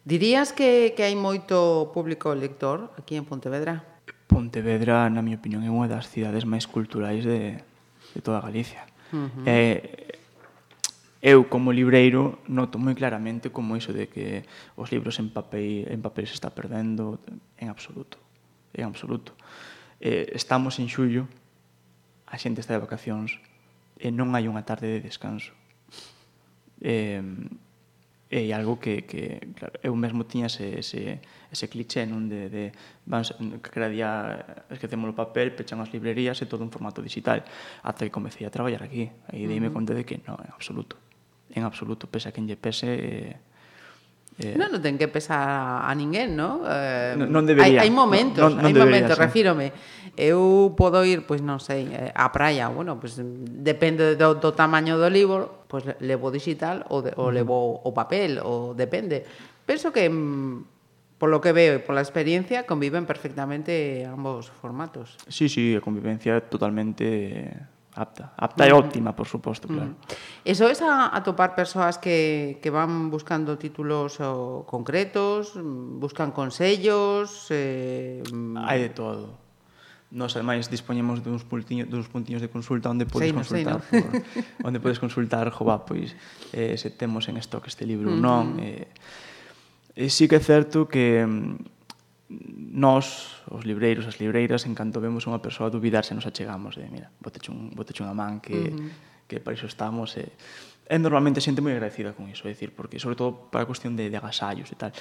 Dirías 0.00 0.56
que, 0.56 0.96
que 0.96 1.04
hai 1.04 1.14
moito 1.14 1.92
público 1.92 2.32
lector 2.32 2.88
aquí 2.96 3.20
en 3.20 3.28
Pontevedra? 3.28 3.84
Pontevedra, 4.24 5.06
na 5.12 5.20
miña 5.20 5.36
opinión, 5.36 5.60
é 5.60 5.70
unha 5.70 5.86
das 5.86 6.08
cidades 6.08 6.48
máis 6.48 6.64
culturais 6.64 7.22
de, 7.22 7.60
de 8.16 8.20
toda 8.24 8.40
Galicia. 8.40 8.88
Uh 9.12 9.28
-huh. 9.28 9.44
eh, 9.44 10.16
eu 11.20 11.52
como 11.52 11.68
libreiro 11.68 12.40
noto 12.48 12.80
moi 12.80 12.96
claramente 12.96 13.52
como 13.52 13.76
iso 13.76 13.92
de 13.92 14.08
que 14.08 14.48
os 14.72 14.88
libros 14.88 15.20
en 15.20 15.28
papel 15.28 15.84
en 15.92 16.00
papel 16.00 16.24
se 16.24 16.32
está 16.32 16.48
perdendo 16.48 17.20
en 17.60 17.68
absoluto, 17.68 18.16
en 18.72 18.88
absoluto. 18.88 19.36
Eh, 20.00 20.32
estamos 20.32 20.80
en 20.80 20.88
xullo, 20.88 21.28
a 22.24 22.40
xente 22.40 22.64
está 22.64 22.72
de 22.72 22.80
vacacións, 22.80 23.36
e 24.00 24.08
non 24.08 24.32
hai 24.32 24.48
unha 24.48 24.64
tarde 24.64 24.88
de 24.88 25.04
descanso. 25.04 25.52
E, 26.80 27.20
é 28.30 28.54
algo 28.54 28.78
que, 28.78 29.02
que 29.02 29.52
claro, 29.58 29.74
eu 29.82 29.92
mesmo 29.98 30.22
tiña 30.22 30.46
ese, 30.46 30.78
ese, 30.78 31.18
ese 31.50 31.66
cliché 31.66 32.06
non 32.06 32.30
de, 32.30 32.46
de 32.46 32.64
vans, 33.02 33.34
cada 33.58 33.90
día 33.90 34.62
esquecemos 34.70 35.10
o 35.10 35.18
papel, 35.18 35.50
pechan 35.50 35.82
as 35.82 35.90
librerías 35.90 36.38
e 36.38 36.46
todo 36.46 36.62
en 36.62 36.70
formato 36.70 37.02
digital 37.02 37.42
ata 37.82 38.06
que 38.06 38.14
comecei 38.14 38.46
a 38.46 38.54
traballar 38.54 38.86
aquí 38.86 39.10
aí 39.34 39.44
uh 39.44 39.44
-huh. 39.44 39.50
deime 39.50 39.68
conta 39.74 39.98
de 39.98 40.06
que 40.06 40.22
non, 40.22 40.38
en 40.46 40.54
absoluto 40.54 40.94
en 41.50 41.66
absoluto, 41.66 42.06
pese 42.06 42.30
a 42.30 42.32
quen 42.32 42.46
lle 42.46 42.54
pese 42.54 42.86
eh, 42.86 43.34
Eh, 44.40 44.56
non, 44.56 44.72
non 44.72 44.80
ten 44.80 44.96
que 44.96 45.06
pesar 45.06 45.84
a 45.84 45.92
ninguén, 45.92 46.32
no? 46.32 46.64
Eh, 46.64 47.14
non, 47.14 47.28
non 47.28 47.44
debería. 47.44 47.84
Hai, 47.84 47.88
hai 47.88 47.92
momentos, 47.92 48.40
non, 48.40 48.56
non 48.56 48.64
hai 48.64 48.72
debería, 48.72 49.04
momentos, 49.04 49.16
sí. 49.16 49.22
refírome. 49.22 49.66
Eu 50.16 50.72
podo 50.74 51.04
ir, 51.04 51.28
pois 51.28 51.44
non 51.44 51.60
sei, 51.60 51.86
eh, 51.92 52.10
á 52.16 52.32
praia, 52.32 52.72
bueno, 52.72 52.96
pois 52.96 53.20
depende 53.20 54.16
do, 54.16 54.40
do 54.40 54.50
tamaño 54.56 54.96
do 54.96 55.12
libro, 55.12 55.68
pois 55.68 55.84
levo 56.00 56.32
digital 56.32 56.88
ou, 56.88 57.04
de, 57.04 57.12
ou 57.20 57.28
mm. 57.28 57.36
levo 57.36 57.56
o 57.84 57.90
papel, 57.92 58.40
ou 58.40 58.72
depende. 58.72 59.22
Penso 59.68 59.92
que 59.92 60.08
mm, 60.08 61.20
polo 61.20 61.44
que 61.44 61.52
veo 61.52 61.76
e 61.76 61.84
pola 61.84 62.00
experiencia 62.00 62.64
conviven 62.64 63.04
perfectamente 63.04 64.08
ambos 64.08 64.48
formatos. 64.48 65.20
Sí, 65.28 65.52
sí, 65.52 65.76
a 65.76 65.84
convivencia 65.84 66.40
totalmente 66.40 67.68
apta. 68.00 68.32
Apta 68.36 68.64
é 68.64 68.70
e 68.70 68.72
óptima, 68.72 69.12
por 69.12 69.28
suposto, 69.28 69.68
claro. 69.68 69.94
Eso 70.44 70.64
-huh. 70.64 70.72
E 70.72 70.74
soes 70.74 70.80
a, 70.80 71.12
a 71.12 71.20
topar 71.20 71.52
persoas 71.54 72.00
que, 72.00 72.58
que 72.64 72.70
van 72.72 73.12
buscando 73.12 73.60
títulos 73.60 74.16
o, 74.24 74.64
concretos, 74.64 75.52
buscan 76.00 76.32
consellos... 76.32 77.52
Eh... 77.52 78.24
Hai 78.56 78.80
de 78.80 78.90
todo. 78.96 79.36
Nos, 80.10 80.34
ademais, 80.34 80.66
dispoñemos 80.66 81.22
duns, 81.22 81.46
puntiños, 81.46 81.86
duns 81.86 82.10
puntiños 82.10 82.42
de 82.42 82.50
consulta 82.50 82.90
onde 82.90 83.06
podes 83.06 83.30
sei, 83.30 83.32
no, 83.32 83.38
consultar 83.38 83.78
sei, 83.86 84.02
no. 84.02 84.10
por, 84.10 84.66
onde 84.66 84.78
podes 84.82 84.98
consultar, 84.98 85.46
jova, 85.54 85.86
pois, 85.86 86.18
eh, 86.50 86.74
se 86.74 86.90
temos 86.90 87.30
en 87.30 87.38
stock 87.38 87.70
este 87.70 87.86
libro 87.86 88.10
ou 88.10 88.16
uh 88.16 88.18
-huh. 88.18 88.26
non. 88.26 88.58
Eh, 88.58 88.90
e 89.94 90.10
sí 90.10 90.26
que 90.26 90.38
é 90.38 90.42
certo 90.42 90.90
que 90.90 91.22
mm, 91.22 91.79
nós, 92.30 93.42
os 93.50 93.66
libreiros, 93.66 94.06
as 94.06 94.22
libreiras, 94.22 94.62
en 94.64 94.78
canto 94.78 95.02
vemos 95.02 95.26
unha 95.26 95.42
persoa 95.42 95.66
dubidar 95.66 96.06
se 96.06 96.14
nos 96.14 96.24
achegamos 96.24 96.78
de, 96.78 96.86
mira, 96.86 97.10
boteche, 97.18 97.50
un, 97.50 97.74
boteche 97.74 98.06
unha 98.06 98.14
man 98.14 98.38
que, 98.38 98.70
uh 98.70 98.78
-huh. 98.78 98.90
que 99.26 99.42
para 99.42 99.58
iso 99.58 99.66
estamos 99.66 100.14
e, 100.14 100.30
e 100.86 100.96
normalmente 101.02 101.42
xente 101.42 101.58
moi 101.58 101.74
agradecida 101.74 102.14
con 102.14 102.30
iso, 102.30 102.46
é 102.46 102.54
dicir, 102.54 102.70
porque 102.70 103.02
sobre 103.02 103.18
todo 103.18 103.50
para 103.50 103.66
a 103.66 103.68
cuestión 103.68 103.98
de, 103.98 104.06
de 104.06 104.16
agasallos 104.16 104.70
e 104.70 104.78
tal 104.78 104.94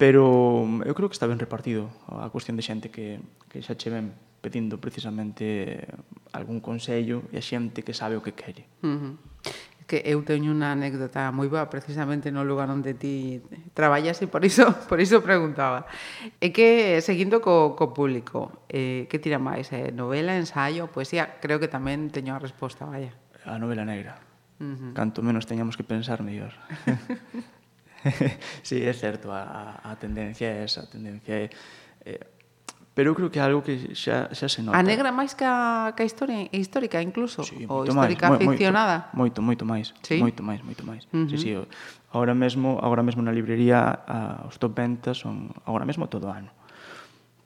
pero 0.00 0.64
eu 0.88 0.96
creo 0.96 1.12
que 1.12 1.16
está 1.16 1.28
ben 1.28 1.36
repartido 1.36 1.92
a 2.08 2.32
cuestión 2.32 2.56
de 2.56 2.64
xente 2.64 2.88
que, 2.88 3.20
que 3.52 3.60
xa 3.60 3.76
che 3.76 3.92
ven 3.92 4.16
pedindo 4.40 4.80
precisamente 4.80 5.84
algún 6.32 6.64
consello 6.64 7.28
e 7.28 7.36
a 7.36 7.44
xente 7.44 7.84
que 7.84 7.92
sabe 7.92 8.16
o 8.16 8.24
que 8.24 8.32
quere. 8.32 8.64
Uh 8.80 8.96
-huh 8.96 9.12
que 9.90 10.06
eu 10.06 10.22
teño 10.22 10.54
unha 10.54 10.70
anécdota 10.70 11.34
moi 11.34 11.50
boa 11.50 11.66
precisamente 11.66 12.30
no 12.30 12.46
lugar 12.46 12.70
onde 12.70 12.94
ti 12.94 13.42
traballas 13.74 14.22
e 14.22 14.30
por 14.30 14.46
iso, 14.46 14.70
por 14.88 15.02
iso 15.02 15.18
preguntaba. 15.18 15.90
É 16.38 16.54
que, 16.54 17.02
seguindo 17.02 17.42
co, 17.42 17.74
co 17.74 17.90
público, 17.90 18.62
eh, 18.70 19.10
que 19.10 19.18
tira 19.18 19.42
máis? 19.42 19.66
Eh? 19.74 19.90
Novela, 19.90 20.38
ensaio, 20.38 20.86
poesía? 20.86 21.42
Creo 21.42 21.58
que 21.58 21.66
tamén 21.66 22.14
teño 22.14 22.38
a 22.38 22.40
resposta, 22.40 22.86
vaya. 22.86 23.10
A 23.42 23.58
novela 23.58 23.82
negra. 23.82 24.22
Uh 24.62 24.78
-huh. 24.78 24.92
Canto 24.94 25.26
menos 25.26 25.50
teñamos 25.50 25.74
que 25.74 25.82
pensar, 25.82 26.22
mellor. 26.22 26.54
sí, 28.62 28.86
é 28.86 28.94
certo, 28.94 29.34
a, 29.34 29.82
a 29.82 29.92
tendencia 29.98 30.46
é 30.46 30.64
esa, 30.64 30.86
a 30.86 30.86
tendencia 30.86 31.34
é... 31.34 31.50
Eh, 32.06 32.39
pero 32.94 33.10
eu 33.10 33.14
creo 33.14 33.30
que 33.30 33.38
é 33.38 33.42
algo 33.46 33.62
que 33.62 33.94
xa, 33.94 34.28
xa 34.34 34.50
se 34.50 34.66
nota. 34.66 34.74
A 34.74 34.82
negra 34.82 35.14
máis 35.14 35.38
que 35.38 35.46
a, 35.46 35.94
que 35.94 36.02
a 36.02 36.06
historia, 36.06 36.50
histórica 36.50 36.98
incluso, 36.98 37.46
sí, 37.46 37.62
ou 37.70 37.86
histórica 37.86 38.34
máis, 38.34 38.42
aficionada. 38.42 39.08
Moito, 39.14 39.38
moito, 39.38 39.62
moito 39.62 39.64
máis, 39.64 39.94
sí? 40.02 40.18
moito 40.18 40.42
máis, 40.42 40.60
moito 40.66 40.82
máis. 40.82 41.06
Uh 41.14 41.22
-huh. 41.22 41.30
Sí, 41.30 41.36
sí, 41.38 41.50
agora, 42.10 42.34
mesmo, 42.34 42.82
agora 42.82 43.06
mesmo 43.06 43.22
na 43.22 43.30
librería 43.30 43.94
a, 43.94 44.44
os 44.50 44.58
top 44.58 44.74
ventas 44.74 45.22
son 45.22 45.54
agora 45.62 45.86
mesmo 45.86 46.10
todo 46.10 46.28
o 46.28 46.34
ano. 46.34 46.50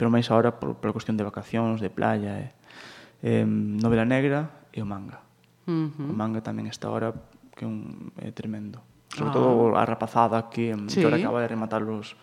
Pero 0.01 0.09
máis 0.09 0.27
agora 0.33 0.57
por, 0.57 0.81
por 0.81 0.91
cuestión 0.97 1.21
de 1.21 1.29
vacacións, 1.29 1.85
de 1.85 1.93
playa, 1.93 2.41
eh. 2.41 2.51
Eh, 3.25 3.45
novela 3.45 4.05
negra 4.05 4.69
e 4.73 4.81
o 4.81 4.89
manga. 4.89 5.21
Uh 5.69 5.93
-huh. 5.93 6.09
O 6.09 6.15
manga 6.17 6.41
tamén 6.41 6.73
está 6.73 6.89
agora 6.89 7.13
que 7.53 7.65
é 7.65 7.69
un, 7.69 8.13
é 8.17 8.33
tremendo. 8.33 8.81
Sobre 9.13 9.31
ah. 9.31 9.37
todo 9.37 9.77
a 9.77 9.85
rapazada 9.85 10.49
que, 10.49 10.73
sí. 10.89 11.01
que 11.01 11.05
ahora 11.05 11.21
acaba 11.21 11.39
de 11.45 11.49
rematar 11.49 11.85
los 11.85 12.17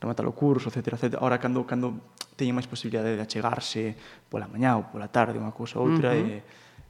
rematar 0.00 0.28
o 0.28 0.32
curso, 0.36 0.68
etcétera, 0.68 1.00
etc. 1.00 1.16
Ahora 1.20 1.40
cando 1.40 1.64
cando 1.64 2.00
teñen 2.36 2.54
máis 2.54 2.68
posibilidade 2.68 3.16
de 3.16 3.22
achegarse 3.24 3.96
pola 4.28 4.46
mañá 4.46 4.76
ou 4.76 4.86
pola 4.86 5.08
tarde 5.08 5.40
unha 5.40 5.56
cousa 5.56 5.80
ou 5.80 5.88
outra 5.88 6.12
uh 6.12 6.20
-huh. 6.20 6.44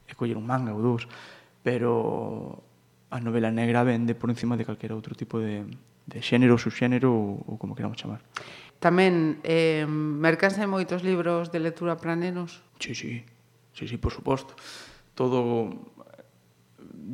e, 0.07 0.11
e 0.11 0.13
coller 0.13 0.35
un 0.35 0.45
manga 0.45 0.75
ou 0.75 0.83
dous. 0.83 1.07
Pero 1.63 2.63
a 3.09 3.19
novela 3.23 3.51
negra 3.51 3.87
vende 3.87 4.13
por 4.13 4.29
encima 4.29 4.59
de 4.59 4.67
calquera 4.67 4.93
outro 4.93 5.15
tipo 5.15 5.39
de, 5.39 5.63
de 6.07 6.19
xénero, 6.19 6.59
subxénero 6.59 7.11
ou, 7.11 7.43
ou 7.47 7.55
como 7.55 7.75
queramos 7.75 7.95
chamar. 7.95 8.19
Tamén, 8.77 9.41
eh, 9.41 9.87
mercanse 9.89 10.61
moitos 10.69 11.01
libros 11.01 11.49
de 11.49 11.59
lectura 11.63 11.97
para 11.97 12.13
nenos? 12.13 12.61
Sí, 12.77 12.93
sí, 12.93 13.25
sí, 13.73 13.87
sí, 13.87 13.97
por 13.97 14.13
suposto. 14.13 14.53
Todo, 15.17 15.73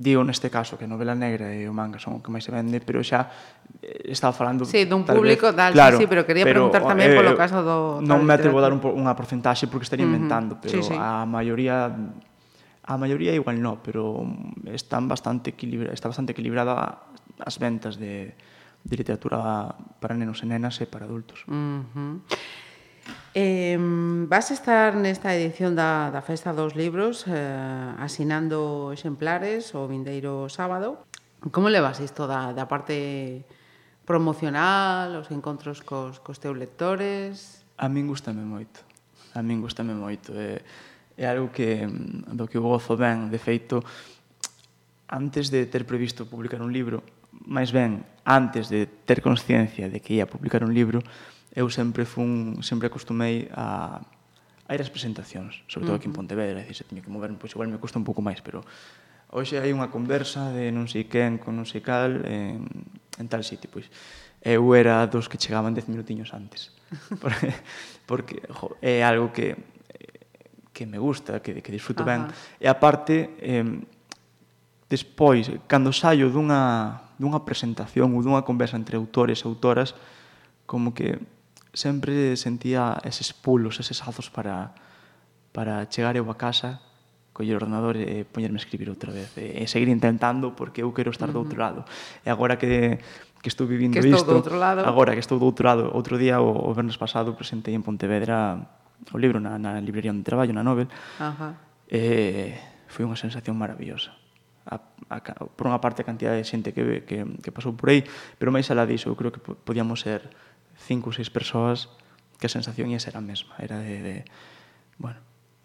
digo 0.04 0.20
neste 0.28 0.52
caso 0.52 0.76
que 0.76 0.84
a 0.84 0.92
novela 0.92 1.16
negra 1.16 1.56
e 1.56 1.64
o 1.64 1.72
manga 1.72 1.96
son 1.96 2.20
o 2.20 2.22
que 2.22 2.28
máis 2.28 2.44
se 2.44 2.52
vende, 2.52 2.84
pero 2.84 3.00
xa 3.00 3.32
eh, 3.80 4.12
estaba 4.12 4.36
falando 4.36 4.68
Sí, 4.68 4.84
dun 4.84 5.08
público 5.08 5.48
vez, 5.48 5.56
tal, 5.56 5.72
claro, 5.72 5.96
sí, 5.96 6.06
pero 6.12 6.28
quería 6.28 6.44
pero, 6.44 6.68
preguntar 6.68 6.84
tamén 6.84 7.16
eh, 7.16 7.18
polo 7.18 7.32
caso 7.40 7.64
do 7.64 8.04
Non 8.04 8.28
me 8.28 8.36
atrevo 8.36 8.60
a 8.60 8.68
dar 8.68 8.76
un, 8.76 8.84
unha 8.84 9.16
porcentaxe 9.16 9.72
porque 9.72 9.88
estaría 9.88 10.04
uh 10.04 10.12
-huh. 10.12 10.20
inventando, 10.20 10.60
pero 10.60 10.84
sí, 10.84 10.92
sí. 10.92 10.96
a 11.00 11.24
maioría 11.24 11.88
a 12.84 12.96
maioría 13.00 13.32
igual 13.32 13.64
no, 13.64 13.80
pero 13.80 14.28
están 14.68 15.08
bastante 15.08 15.56
equilibra, 15.56 15.96
está 15.96 16.12
bastante 16.12 16.36
equilibrada 16.36 17.08
as 17.40 17.56
ventas 17.56 17.96
de 17.96 18.36
de 18.84 18.98
literatura 18.98 19.72
para 20.04 20.12
nenos 20.12 20.44
e 20.44 20.46
nenas 20.46 20.76
e 20.84 20.86
para 20.86 21.08
adultos. 21.08 21.48
Uh 21.48 21.88
-huh. 21.88 22.20
Eh, 23.36 23.78
vas 24.30 24.52
estar 24.52 24.94
nesta 24.94 25.34
edición 25.34 25.74
da, 25.74 26.14
da 26.14 26.22
Festa 26.22 26.54
dos 26.54 26.78
Libros 26.78 27.26
eh, 27.26 27.34
asinando 27.98 28.94
exemplares 28.94 29.74
o 29.74 29.90
vindeiro 29.90 30.54
sábado. 30.54 31.02
Como 31.50 31.74
levas 31.74 31.98
isto 31.98 32.30
da, 32.30 32.54
da 32.54 32.70
parte 32.70 33.42
promocional, 34.06 35.18
os 35.18 35.34
encontros 35.34 35.82
cos, 35.82 36.22
cos 36.22 36.38
teus 36.38 36.54
lectores? 36.54 37.66
A 37.82 37.90
min 37.90 38.06
gustame 38.06 38.46
moito. 38.46 38.86
A 39.34 39.42
min 39.42 39.66
gustame 39.66 39.98
moito. 39.98 40.38
É, 40.38 40.62
é 41.18 41.26
algo 41.26 41.50
que, 41.50 41.90
mm, 41.90 42.38
do 42.38 42.46
que 42.46 42.62
eu 42.62 42.70
gozo 42.70 42.94
ben. 42.94 43.34
De 43.34 43.42
feito, 43.42 43.82
antes 45.10 45.50
de 45.50 45.66
ter 45.66 45.90
previsto 45.90 46.30
publicar 46.30 46.62
un 46.62 46.70
libro, 46.70 47.02
máis 47.50 47.74
ben, 47.74 48.06
antes 48.30 48.70
de 48.70 48.86
ter 49.10 49.26
consciencia 49.26 49.90
de 49.90 49.98
que 49.98 50.22
ia 50.22 50.30
publicar 50.30 50.62
un 50.62 50.70
libro, 50.70 51.02
eu 51.54 51.70
sempre 51.70 52.04
fun, 52.04 52.60
sempre 52.66 52.90
acostumei 52.90 53.48
a, 53.54 54.02
a 54.66 54.72
ir 54.74 54.82
ás 54.82 54.90
presentacións, 54.90 55.62
sobre 55.70 55.86
todo 55.86 55.96
aquí 56.02 56.10
en 56.10 56.18
Pontevedra, 56.18 56.66
e 56.66 56.74
se 56.74 56.82
teño 56.84 57.06
que 57.06 57.14
moverme, 57.14 57.38
pois 57.38 57.54
igual 57.54 57.70
me 57.70 57.78
custa 57.78 58.02
un 58.02 58.06
pouco 58.06 58.26
máis, 58.26 58.42
pero 58.42 58.66
hoxe 59.30 59.62
hai 59.62 59.70
unha 59.70 59.94
conversa 59.94 60.50
de 60.50 60.74
non 60.74 60.90
sei 60.90 61.06
quen 61.06 61.38
con 61.38 61.54
non 61.54 61.70
sei 61.70 61.86
cal 61.86 62.26
en, 62.26 62.66
en 63.22 63.28
tal 63.30 63.46
sitio, 63.46 63.70
pois 63.70 63.86
eu 64.42 64.66
era 64.74 65.06
dos 65.06 65.30
que 65.30 65.38
chegaban 65.38 65.78
10 65.78 65.88
minutiños 65.94 66.34
antes. 66.34 66.74
porque, 67.22 67.50
porque 68.10 68.36
jo, 68.50 68.76
é 68.82 69.06
algo 69.06 69.30
que 69.30 69.56
que 70.74 70.90
me 70.90 70.98
gusta, 70.98 71.40
que, 71.40 71.62
que 71.62 71.72
disfruto 71.72 72.02
Ajá. 72.02 72.12
ben. 72.12 72.22
E 72.58 72.66
aparte, 72.66 73.38
eh, 73.38 73.62
despois, 74.90 75.48
cando 75.70 75.94
saio 75.94 76.34
dunha, 76.34 77.14
dunha 77.22 77.46
presentación 77.46 78.18
ou 78.18 78.26
dunha 78.26 78.42
conversa 78.42 78.76
entre 78.76 78.98
autores 78.98 79.46
e 79.46 79.48
autoras, 79.48 79.94
como 80.66 80.98
que 80.98 81.22
sempre 81.74 82.38
sentía 82.38 83.02
eses 83.04 83.34
pulos, 83.34 83.82
eses 83.82 84.00
azos 84.06 84.30
para, 84.30 84.78
para 85.52 85.90
chegar 85.90 86.16
eu 86.16 86.30
a 86.30 86.38
casa, 86.38 86.80
coller 87.34 87.58
o 87.58 87.60
ordenador 87.60 87.98
e 87.98 88.24
poñerme 88.30 88.62
a 88.62 88.64
escribir 88.64 88.88
outra 88.94 89.10
vez. 89.10 89.34
E, 89.36 89.60
e 89.60 89.68
seguir 89.68 89.90
intentando 89.90 90.54
porque 90.54 90.86
eu 90.86 90.94
quero 90.94 91.10
estar 91.10 91.28
uh 91.28 91.34
-huh. 91.34 91.42
do 91.42 91.44
outro 91.44 91.58
lado. 91.60 91.82
E 92.22 92.30
agora 92.30 92.56
que 92.56 93.02
que 93.44 93.52
estou 93.52 93.68
vivindo 93.68 94.00
que 94.00 94.00
estou 94.00 94.16
isto, 94.16 94.32
outro 94.32 94.56
lado. 94.56 94.88
agora 94.88 95.12
que 95.12 95.20
estou 95.20 95.36
do 95.36 95.44
outro 95.44 95.68
lado, 95.68 95.92
outro 95.92 96.16
día, 96.16 96.40
o, 96.40 96.48
o 96.48 96.72
vernos 96.72 96.96
pasado, 96.96 97.36
presentei 97.36 97.76
en 97.76 97.84
Pontevedra 97.84 98.56
o 99.12 99.20
libro 99.20 99.44
na, 99.44 99.60
na 99.60 99.84
librería 99.84 100.16
onde 100.16 100.24
traballo, 100.24 100.56
na 100.56 100.64
Nobel, 100.64 100.88
Ajá. 101.20 101.60
e 101.92 102.56
foi 102.88 103.04
unha 103.04 103.20
sensación 103.20 103.60
maravillosa. 103.60 104.16
A, 104.64 104.80
a, 105.12 105.20
por 105.60 105.68
unha 105.68 105.76
parte, 105.84 106.00
a 106.00 106.08
cantidad 106.08 106.32
de 106.32 106.48
xente 106.48 106.72
que, 106.72 107.04
que, 107.04 107.28
que 107.44 107.52
pasou 107.52 107.76
por 107.76 107.92
aí, 107.92 108.08
pero 108.40 108.48
máis 108.48 108.72
alá 108.72 108.88
disso, 108.88 109.12
eu 109.12 109.20
creo 109.20 109.36
que 109.36 109.44
podíamos 109.44 110.00
ser 110.00 110.24
cinco 110.84 111.10
ou 111.10 111.16
seis 111.16 111.32
persoas 111.32 111.88
que 112.38 112.48
a 112.48 112.52
sensación 112.52 112.92
ia 112.92 113.00
ser 113.00 113.16
a 113.16 113.24
mesma. 113.24 113.56
Era 113.58 113.80
de, 113.80 114.04
de 114.04 114.16
bueno, 115.00 115.20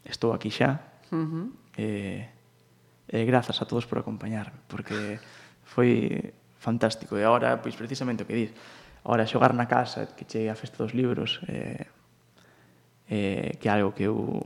estou 0.07 0.31
aquí 0.33 0.51
xa, 0.51 0.79
uh 1.11 1.19
-huh. 1.19 1.47
e, 1.75 2.23
e 3.11 3.19
grazas 3.27 3.59
a 3.61 3.67
todos 3.67 3.85
por 3.91 3.99
acompañarme, 3.99 4.63
porque 4.71 5.19
foi 5.67 6.33
fantástico. 6.59 7.19
E 7.19 7.27
agora, 7.27 7.59
pois 7.59 7.75
precisamente 7.75 8.23
o 8.23 8.27
que 8.31 8.37
dis, 8.37 8.51
agora 9.03 9.27
xogar 9.27 9.55
na 9.55 9.67
casa, 9.67 10.15
que 10.15 10.23
chegue 10.23 10.49
a 10.51 10.57
festa 10.59 10.83
dos 10.87 10.95
libros, 10.95 11.43
eh, 11.51 11.87
eh, 13.11 13.51
que 13.59 13.67
é 13.69 13.73
algo 13.73 13.91
que 13.91 14.07
eu, 14.07 14.39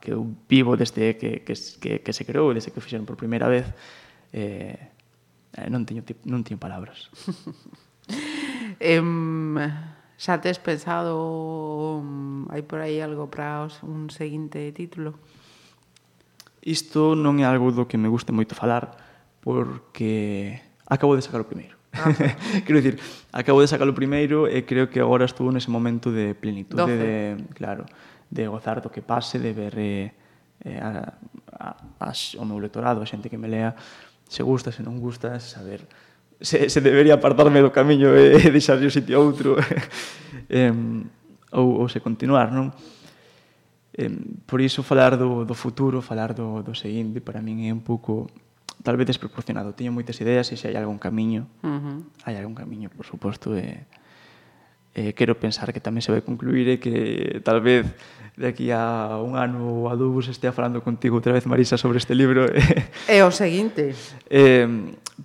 que 0.00 0.12
eu 0.12 0.26
vivo 0.48 0.76
desde 0.76 1.16
que, 1.16 1.40
que, 1.40 1.54
que, 1.54 1.90
que 2.04 2.12
se 2.12 2.24
creou, 2.24 2.52
desde 2.52 2.70
que 2.70 2.78
o 2.78 2.84
fixeron 2.84 3.06
por 3.06 3.16
primeira 3.16 3.48
vez, 3.48 3.64
eh, 4.32 4.76
non 5.72 5.88
teño, 5.88 6.04
non 6.28 6.44
teño 6.44 6.60
palabras. 6.60 7.08
eh, 8.78 9.00
Xa 10.18 10.42
tes 10.42 10.58
pensado 10.58 11.14
mm, 12.02 12.50
hai 12.50 12.66
por 12.66 12.82
aí 12.82 12.98
algo 12.98 13.30
para 13.30 13.62
os, 13.62 13.78
un 13.86 14.10
seguinte 14.10 14.74
título? 14.74 15.14
Isto 16.58 17.14
non 17.14 17.38
é 17.38 17.46
algo 17.46 17.70
do 17.70 17.86
que 17.86 17.94
me 17.94 18.10
guste 18.10 18.34
moito 18.34 18.58
falar 18.58 18.98
porque 19.38 20.58
acabo 20.90 21.14
de 21.14 21.22
sacar 21.22 21.46
o 21.46 21.46
primeiro. 21.46 21.78
Ah. 21.94 22.10
Quero 22.66 22.82
dicir, 22.82 22.98
acabo 23.30 23.62
de 23.62 23.70
sacar 23.70 23.86
o 23.86 23.94
primeiro 23.94 24.50
e 24.50 24.66
creo 24.66 24.90
que 24.90 24.98
agora 24.98 25.22
estou 25.22 25.54
nese 25.54 25.70
momento 25.70 26.10
de 26.10 26.34
plenitude, 26.34 26.82
Doce. 26.82 26.98
de, 26.98 27.14
claro, 27.54 27.86
de 28.26 28.50
gozar 28.50 28.82
do 28.82 28.90
que 28.90 29.06
pase, 29.06 29.38
de 29.38 29.54
ver 29.54 29.78
eh, 29.78 30.10
eh 30.66 30.82
a, 30.82 31.14
a, 31.46 31.68
a, 32.02 32.10
o 32.10 32.44
meu 32.44 32.58
lectorado, 32.58 32.98
a 32.98 33.06
xente 33.06 33.30
que 33.30 33.38
me 33.38 33.46
lea, 33.46 33.78
se 34.26 34.42
gusta, 34.42 34.74
se 34.74 34.82
non 34.82 34.98
gusta, 34.98 35.38
saber 35.38 35.86
se, 36.40 36.70
se 36.70 36.80
debería 36.80 37.18
apartarme 37.18 37.58
do 37.60 37.74
camiño 37.74 38.14
e, 38.14 38.38
e 38.38 38.48
deixarlle 38.54 38.86
o 38.86 38.94
sitio 38.94 39.18
a 39.18 39.22
outro 39.22 39.58
eh, 40.48 40.72
ou, 41.52 41.82
ou 41.82 41.86
se 41.90 41.98
continuar, 41.98 42.54
non? 42.54 42.70
Eh, 43.98 44.12
por 44.46 44.62
iso 44.62 44.86
falar 44.86 45.18
do, 45.18 45.42
do 45.42 45.54
futuro, 45.58 45.98
falar 45.98 46.30
do, 46.30 46.62
do 46.62 46.74
seguinte, 46.78 47.18
para 47.18 47.42
min 47.42 47.66
é 47.66 47.74
un 47.74 47.82
pouco 47.82 48.30
tal 48.86 48.94
vez 48.94 49.10
desproporcionado. 49.10 49.74
teño 49.74 49.90
moitas 49.90 50.14
ideas 50.22 50.46
e 50.52 50.56
se 50.56 50.70
hai 50.70 50.78
algún 50.78 51.02
camiño, 51.02 51.50
uh 51.66 51.66
-huh. 51.66 51.98
hai 52.22 52.38
algún 52.38 52.54
camiño, 52.54 52.88
por 52.94 53.02
suposto, 53.02 53.58
e... 53.58 53.82
Eh, 53.82 53.97
eh, 54.94 55.12
quero 55.12 55.36
pensar 55.36 55.72
que 55.72 55.80
tamén 55.80 56.00
se 56.00 56.12
vai 56.12 56.22
concluir 56.22 56.68
e 56.68 56.76
que 56.80 57.40
tal 57.44 57.60
vez 57.60 57.86
de 58.38 58.46
aquí 58.46 58.70
a 58.70 59.18
un 59.18 59.34
ano 59.34 59.82
ou 59.82 59.90
a 59.90 59.98
dous 59.98 60.30
estea 60.30 60.54
falando 60.54 60.78
contigo 60.80 61.18
outra 61.18 61.34
vez, 61.34 61.44
Marisa, 61.44 61.74
sobre 61.74 61.98
este 61.98 62.14
libro. 62.14 62.46
É 63.10 63.20
o 63.26 63.34
seguinte. 63.34 63.92
Eh, 64.30 64.68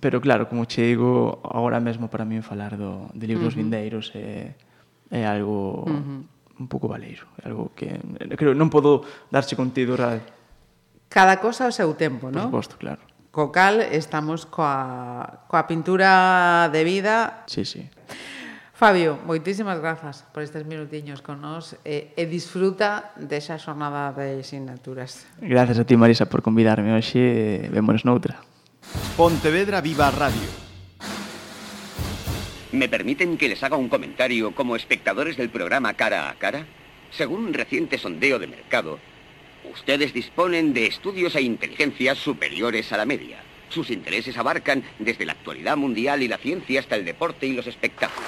pero 0.00 0.20
claro, 0.20 0.48
como 0.48 0.66
che 0.66 0.82
digo, 0.82 1.40
agora 1.44 1.78
mesmo 1.78 2.08
para 2.08 2.24
min 2.24 2.42
falar 2.42 2.74
do, 2.74 3.06
de 3.14 3.26
libros 3.28 3.54
uh 3.54 3.60
-huh. 3.60 3.62
vindeiros 3.62 4.10
é, 4.16 4.56
é 5.12 5.22
algo 5.28 5.86
uh 5.86 5.92
-huh. 5.92 6.58
un 6.58 6.66
pouco 6.66 6.88
valeiro, 6.88 7.28
algo 7.44 7.70
que 7.76 8.00
creo 8.34 8.56
non 8.56 8.72
podo 8.72 9.06
darse 9.30 9.54
contido 9.54 9.94
real. 9.94 10.24
Cada 11.12 11.38
cosa 11.38 11.70
ao 11.70 11.72
seu 11.72 11.94
tempo, 11.94 12.32
non? 12.32 12.50
Por 12.50 12.66
suposto, 12.66 12.74
claro. 12.80 13.02
Co 13.30 13.54
cal 13.54 13.82
estamos 13.94 14.46
coa, 14.46 15.46
coa 15.46 15.66
pintura 15.70 16.66
de 16.74 16.82
vida. 16.82 17.46
Sí, 17.46 17.62
sí. 17.62 17.86
Fabio, 18.74 19.22
moitísimas 19.22 19.78
grazas 19.78 20.26
por 20.34 20.42
estes 20.42 20.66
minutiños 20.66 21.22
con 21.22 21.38
nós 21.38 21.78
e, 21.86 22.10
e 22.18 22.26
disfruta 22.26 23.14
desa 23.14 23.54
xornada 23.54 24.10
de 24.10 24.42
asignaturas. 24.42 25.30
Gracias 25.38 25.78
a 25.78 25.86
ti, 25.86 25.94
Marisa, 25.94 26.26
por 26.26 26.42
convidarme 26.42 26.90
hoxe. 26.90 27.70
Vémonos 27.70 28.02
noutra. 28.02 28.42
Pontevedra 29.14 29.78
Viva 29.78 30.10
Radio. 30.10 30.50
¿Me 32.74 32.90
permiten 32.90 33.38
que 33.38 33.46
les 33.46 33.62
haga 33.62 33.78
un 33.78 33.86
comentario 33.86 34.50
como 34.58 34.74
espectadores 34.74 35.38
del 35.38 35.54
programa 35.54 35.94
Cara 35.94 36.26
a 36.26 36.34
Cara? 36.34 36.66
Según 37.14 37.46
un 37.46 37.54
reciente 37.54 37.94
sondeo 37.94 38.42
de 38.42 38.50
mercado, 38.50 38.98
ustedes 39.70 40.10
disponen 40.10 40.74
de 40.74 40.90
estudios 40.90 41.38
e 41.38 41.46
inteligencias 41.46 42.18
superiores 42.18 42.90
a 42.90 42.98
la 42.98 43.06
media. 43.06 43.38
Sus 43.68 43.90
intereses 43.90 44.36
abarcan 44.36 44.82
desde 44.98 45.26
la 45.26 45.38
actualidad 45.38 45.76
mundial 45.76 46.22
y 46.22 46.28
la 46.28 46.38
ciencia 46.38 46.80
hasta 46.80 46.96
el 46.96 47.04
deporte 47.04 47.46
y 47.46 47.54
los 47.54 47.68
espectáculos. 47.68 48.26